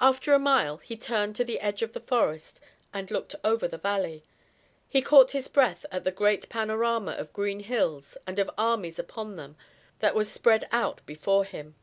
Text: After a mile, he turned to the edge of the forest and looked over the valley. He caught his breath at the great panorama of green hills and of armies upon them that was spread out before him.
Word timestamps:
After 0.00 0.32
a 0.32 0.38
mile, 0.38 0.78
he 0.78 0.96
turned 0.96 1.36
to 1.36 1.44
the 1.44 1.60
edge 1.60 1.82
of 1.82 1.92
the 1.92 2.00
forest 2.00 2.58
and 2.94 3.10
looked 3.10 3.34
over 3.44 3.68
the 3.68 3.76
valley. 3.76 4.24
He 4.88 5.02
caught 5.02 5.32
his 5.32 5.46
breath 5.46 5.84
at 5.92 6.04
the 6.04 6.10
great 6.10 6.48
panorama 6.48 7.10
of 7.12 7.34
green 7.34 7.60
hills 7.60 8.16
and 8.26 8.38
of 8.38 8.50
armies 8.56 8.98
upon 8.98 9.36
them 9.36 9.58
that 9.98 10.14
was 10.14 10.32
spread 10.32 10.66
out 10.72 11.04
before 11.04 11.44
him. 11.44 11.74